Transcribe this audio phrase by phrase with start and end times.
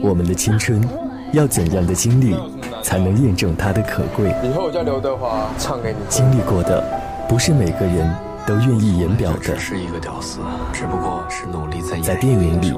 [0.00, 0.80] 我们的青春，
[1.32, 2.36] 要怎样的经历，
[2.82, 4.34] 才能验证它的可贵？
[4.42, 5.98] 以后我叫刘德华，唱给你。
[6.08, 6.82] 经历过的，
[7.28, 8.14] 不是每个人
[8.46, 9.38] 都愿意言表的。
[9.38, 10.40] 只是一个屌丝，
[10.72, 12.74] 只不过是努力在在电影里，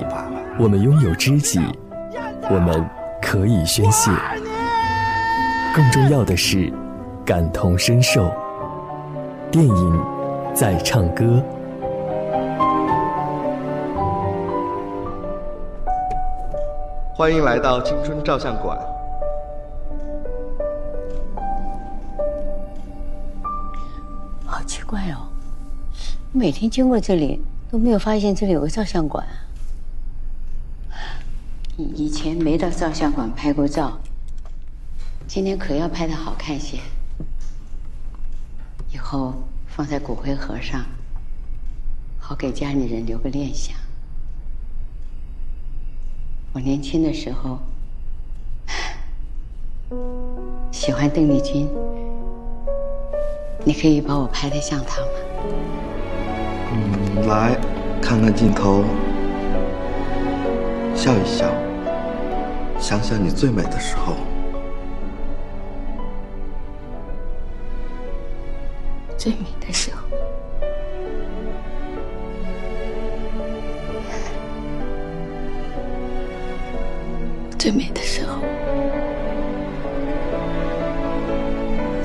[0.59, 1.61] 我们拥有知己，
[2.51, 2.85] 我们
[3.21, 4.11] 可以宣泄。
[5.75, 6.73] 更重要的是，
[7.25, 8.31] 感同身受。
[9.51, 10.05] 电影
[10.55, 11.43] 在唱歌。
[17.21, 18.79] 欢迎来到青春照相馆。
[24.47, 25.29] 好奇怪哦，
[26.33, 27.39] 每天经过这里
[27.71, 29.23] 都没有发现这里有个照相馆。
[31.77, 34.01] 以前没到照相馆拍过照，
[35.27, 36.79] 今天可要拍的好看些。
[38.91, 39.35] 以后
[39.67, 40.87] 放在骨灰盒上，
[42.19, 43.77] 好给家里人留个念想。
[46.61, 47.59] 我年轻的时候
[50.71, 51.67] 喜欢邓丽君，
[53.65, 55.09] 你可以把我拍的像她吗？
[56.71, 57.59] 嗯，来
[58.03, 58.85] 看看镜头，
[60.95, 61.51] 笑一笑，
[62.79, 64.13] 想想你最美的时候。
[69.17, 70.00] 最美的时候。
[77.71, 78.43] 最美的时候，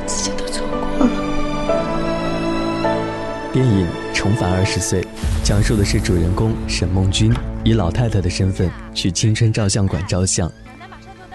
[0.05, 0.77] 自己都错过
[1.07, 1.11] 了。
[3.51, 5.01] 电影《重返二十岁》
[5.43, 10.51] 讲述的是主人公沈梦君以老太太的身份去青春照相馆照相，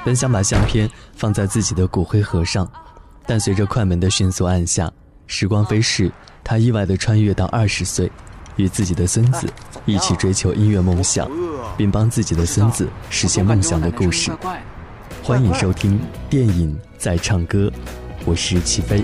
[0.05, 2.70] 本想把相片放在自己的骨灰盒上，
[3.27, 4.89] 但随着快门的迅速按下，
[5.27, 6.08] 时光飞逝，
[6.45, 8.08] 他意外地穿越到二十岁，
[8.55, 9.53] 与自己的孙子
[9.91, 11.28] 一起追求音乐梦想。
[11.77, 14.30] 并帮自己的孙子实现梦想的故事。
[15.22, 17.72] 欢迎收听电影在唱歌，
[18.27, 19.02] 我是齐飞。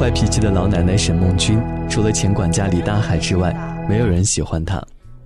[0.00, 3.54] 坏脾气的老奶奶沈梦君，除了前管家李大海之外，
[3.86, 4.82] 没有人喜欢她。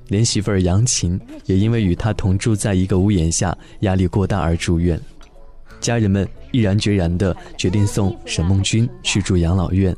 [0.08, 5.00] 连媳妇儿杨琴也因为与她同住在一个屋檐下，压力过大而住院。
[5.80, 9.94] 家人们毅然决然地决定送沈梦君去住养老院。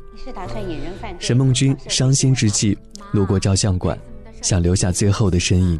[1.17, 2.77] 沈梦君伤心之际，
[3.13, 3.97] 路过照相馆，
[4.43, 5.79] 想留下最后的身影，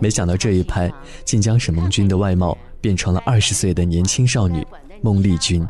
[0.00, 0.88] 没想到这一拍
[1.24, 4.64] 竟将沈梦君的外貌变成了二十岁的年轻少女
[5.00, 5.66] 孟丽君。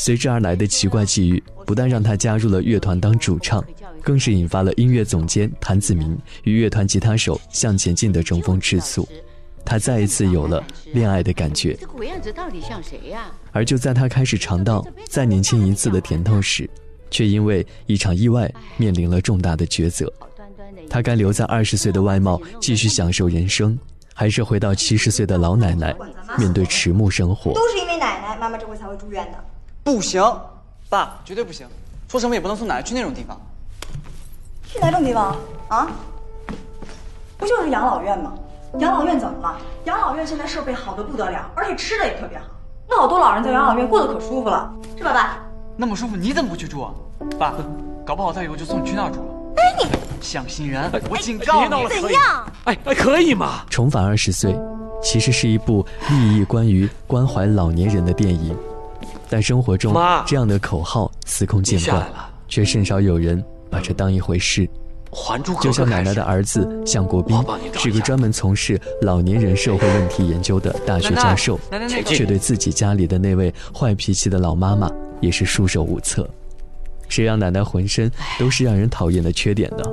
[0.00, 3.62] 随之而来的奇怪际遇，不但让他加入了乐团当主唱，
[4.02, 9.06] 更是引发了音乐总监谭子明与乐团吉他手向前进的争风吃醋。
[9.62, 10.64] 他再一次有了
[10.94, 11.74] 恋爱的感觉。
[11.74, 13.30] 这鬼样子到底像谁呀？
[13.52, 16.68] 而就在他开始尝到再年轻一次的甜头时，
[17.10, 20.10] 却因为一场意外面临了重大的抉择。
[20.88, 23.78] 他该留在二十岁的外貌继续享受人生，
[24.14, 25.94] 还是回到七十岁的老奶奶
[26.38, 27.52] 面对迟暮生活？
[27.52, 29.44] 都是因为奶奶，妈妈这回才会住院的。
[29.94, 30.22] 不行，
[30.88, 31.66] 爸，绝对不行！
[32.08, 33.38] 说什么也不能送奶奶去那种地方。
[34.64, 35.36] 去哪种地方
[35.68, 35.88] 啊？
[37.36, 38.32] 不就是养老院吗？
[38.78, 39.58] 养老院怎么了？
[39.84, 42.44] 养老院现在设备好的不得了，而且吃的也特别好。
[42.88, 45.38] 那好多老人在养老院过得可舒服了，是吧，爸？
[45.76, 46.92] 那么舒服，你怎么不去住啊？
[47.36, 47.52] 爸，
[48.06, 49.34] 搞不好他以后就送你去那儿住了。
[49.56, 49.90] 哎你，
[50.20, 52.46] 想新人，我警告你，怎样？
[52.64, 53.64] 哎哎，可以吗？
[53.68, 54.56] 重返二十岁，
[55.02, 58.56] 其实是一部立意关于关怀老年人的电影。
[59.30, 59.94] 但生活中，
[60.26, 62.06] 这样的口号司空见惯，
[62.48, 64.68] 却甚少有人把这当一回事。
[65.60, 67.36] 就像奶奶的儿子向国斌，
[67.74, 71.58] 是个专门从事老年人社会问题研究的大学教授，
[72.04, 74.90] 却对自己家里的那位坏脾气的老妈妈
[75.20, 76.28] 也是束手无策。
[77.08, 79.84] 谁让奶奶浑身都是让人讨厌的缺点呢？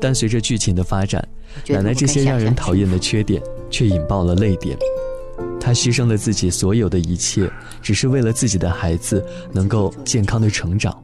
[0.00, 1.26] 但随着剧情的发展，
[1.68, 3.40] 奶奶这些让人讨厌的缺点
[3.70, 4.76] 却引爆了泪点。
[5.66, 7.50] 他牺牲了自己所有的一切，
[7.82, 10.96] 只是为了自己的孩子能够健康的成长。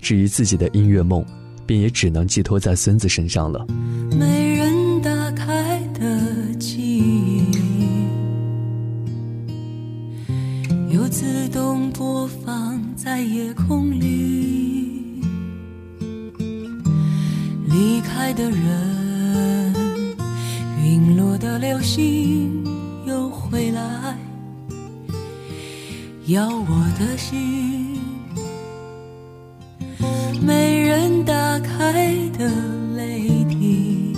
[0.00, 1.24] 至于自己的音乐梦，
[1.64, 3.64] 便也只能寄托在孙子身上了。
[4.18, 6.02] 没人打开的
[6.58, 7.44] 记忆，
[10.92, 15.22] 又自动播放在夜空里。
[17.68, 19.72] 离开的人，
[20.82, 22.79] 陨落的流星。
[23.10, 24.16] 又回来，
[26.26, 27.98] 要我的心，
[30.40, 31.92] 没人打开
[32.38, 32.48] 的
[32.94, 34.16] 泪滴，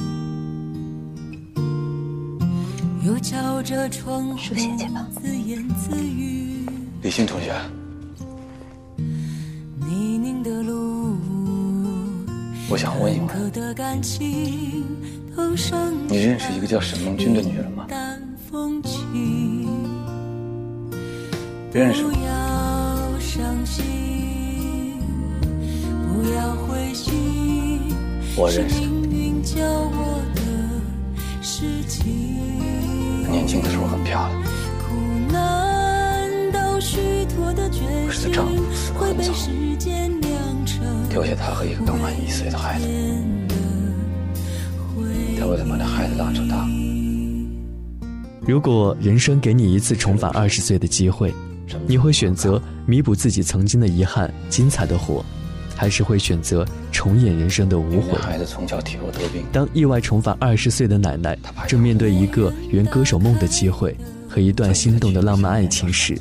[3.02, 4.54] 又敲着窗户
[5.18, 6.66] 自言自语。
[7.00, 7.50] 李欣同学，
[9.88, 11.16] 泥泞的路，
[12.68, 13.26] 我想问一问，
[16.10, 17.86] 你认识一个叫沈梦君的女人吗？
[21.72, 22.04] 认识。
[28.37, 28.81] 我认识。
[33.31, 34.43] 年轻的时候很漂亮。
[38.06, 39.32] 可是她丈夫死得很早，
[41.08, 42.87] 丢下她和一个刚满一岁的孩子。
[45.40, 46.69] 他为了把那孩子拉扯大。
[48.44, 51.32] 如果人生给你一次重返二十岁的机会，
[51.86, 55.24] 你会选择弥补自己曾经的遗憾，精彩的活，
[55.76, 58.18] 还是会选择重演人生的无悔？
[58.18, 63.96] 孩子从小体弱多病，当意外重返二十岁的奶奶正面对一个圆歌手梦的机会
[64.28, 66.18] 和一段心动的浪漫爱情时，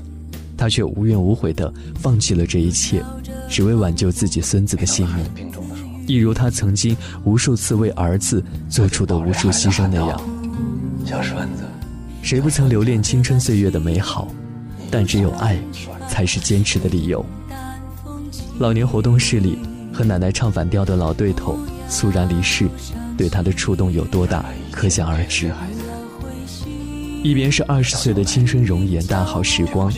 [0.55, 3.03] 她却无怨无悔地放弃了这一切，
[3.49, 5.51] 只为挽救自己孙子的性命，
[6.05, 10.21] 一如她曾经无数次为儿子做出的无数牺牲那样。
[11.03, 11.60] 小栓子。
[12.21, 14.27] 谁不曾留恋青春岁月的美好？
[14.89, 15.57] 但只有爱，
[16.07, 17.25] 才是坚持的理由。
[18.59, 19.57] 老年活动室里，
[19.91, 21.57] 和奶奶唱反调的老对头
[21.89, 22.69] 猝然离世，
[23.17, 25.51] 对他的触动有多大，可想而知。
[27.23, 29.91] 一边是二十岁的青春容颜、大好时光，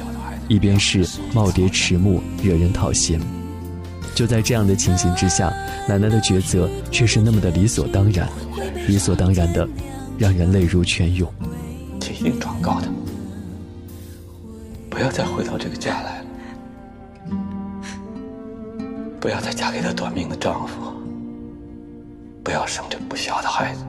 [0.48, 3.20] 一边是耄耋迟暮、惹人讨嫌。
[4.16, 5.54] 就在这样的情形之下，
[5.90, 8.30] 奶奶的抉择却是那么的理所当然，
[8.88, 9.68] 理所当然的，
[10.18, 11.32] 让人泪如泉涌。
[12.24, 12.88] 一定转告他，
[14.90, 16.26] 不要再回到这个家来了，
[19.20, 20.94] 不要再嫁给他短命的丈夫，
[22.42, 23.84] 不要生这不孝的孩子，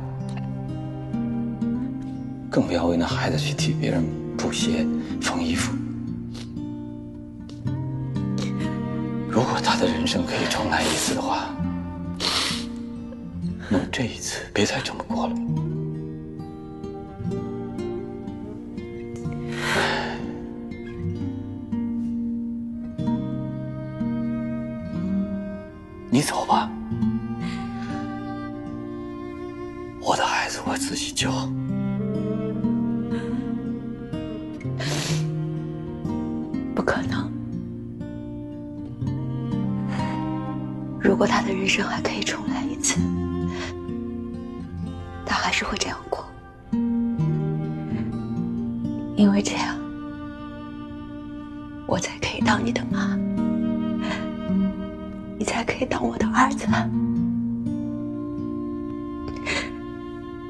[2.51, 4.05] 更不要为那孩子去替别人
[4.37, 4.85] 补鞋、
[5.23, 5.73] 缝衣服。
[9.29, 11.55] 如果他的人生可以重来一次的话，
[13.71, 15.37] 那么这一次别再这么过了。
[36.85, 37.33] 可能。
[41.01, 43.01] 如果他的人生还可以重来一次，
[45.25, 46.25] 他还是会这样过，
[49.17, 49.77] 因为这样，
[51.87, 53.17] 我才可以当你的妈，
[55.39, 56.67] 你才可以当我的儿子。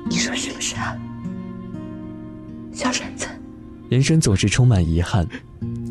[0.09, 0.97] 你说是不是啊，
[2.73, 3.26] 小婶子？
[3.88, 5.26] 人生总是充满遗憾。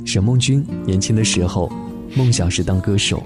[0.05, 1.71] 沈梦君年轻的时候，
[2.13, 3.23] 梦想是当歌手，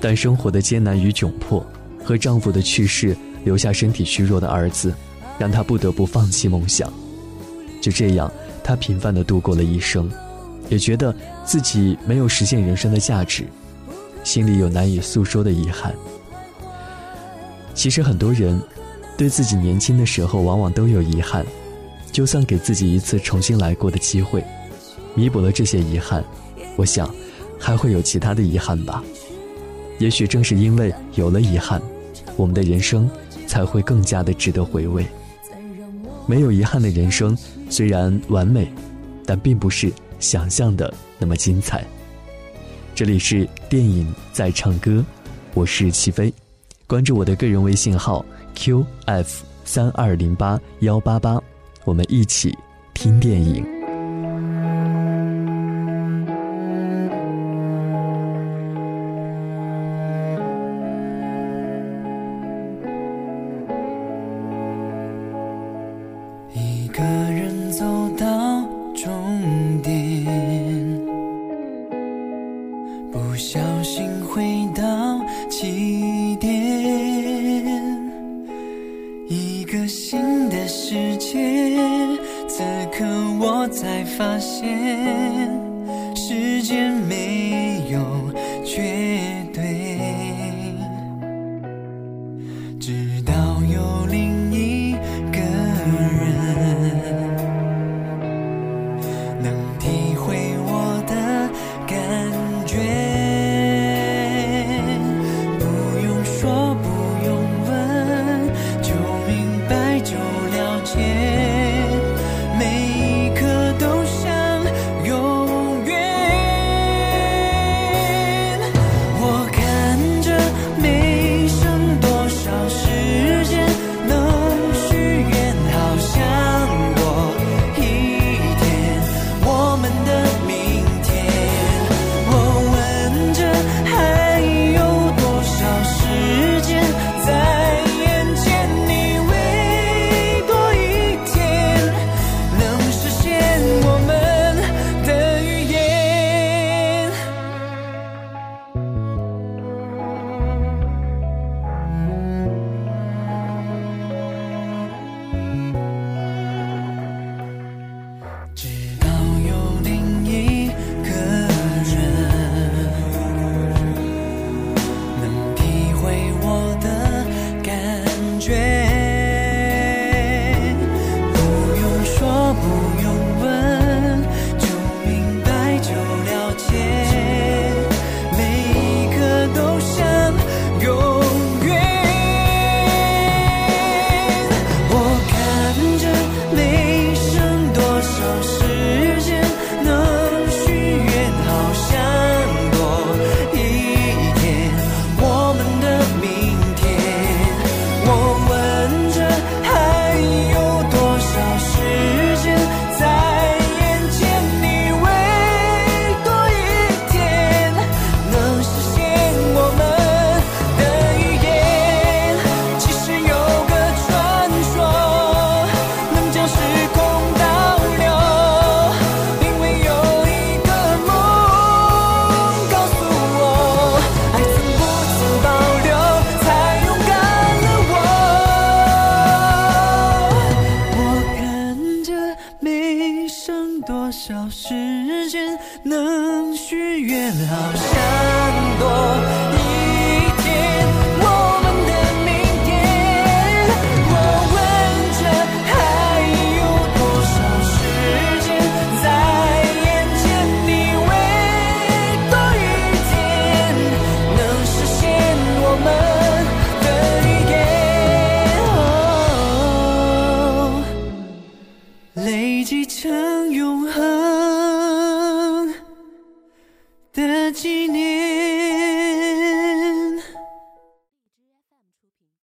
[0.00, 1.64] 但生活的艰难与窘迫，
[2.02, 4.92] 和丈夫的去世留下身体虚弱的儿子，
[5.38, 6.92] 让她不得不放弃梦想。
[7.80, 8.30] 就这样，
[8.64, 10.10] 她平凡的度过了一生，
[10.68, 13.44] 也觉得自己没有实现人生的价值，
[14.24, 15.94] 心里有难以诉说的遗憾。
[17.74, 18.60] 其实很多人，
[19.16, 21.44] 对自己年轻的时候往往都有遗憾。
[22.10, 24.42] 就算给自己一次重新来过的机会，
[25.18, 26.24] 弥补了这些遗憾，
[26.76, 27.12] 我想
[27.58, 29.02] 还会有其他的遗憾吧。
[29.98, 31.82] 也许正是因为有了遗憾，
[32.36, 33.10] 我们的人生
[33.44, 35.04] 才会更加的值得回味。
[36.24, 37.36] 没有遗憾的人生
[37.68, 38.72] 虽然完美，
[39.26, 41.84] 但并不是想象的那么精彩。
[42.94, 45.04] 这里是电影在唱歌，
[45.52, 46.32] 我是齐飞，
[46.86, 49.26] 关注我的个人微信号 qf
[49.64, 51.42] 三二零八幺八八。
[51.84, 52.56] 我们一起
[52.94, 53.77] 听电影。